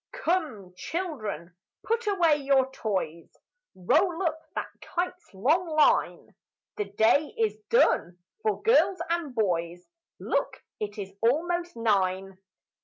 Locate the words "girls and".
8.63-9.35